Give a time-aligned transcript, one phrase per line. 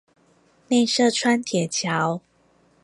[0.67, 2.21] 內社川鐵橋